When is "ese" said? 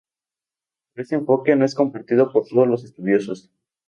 1.03-1.13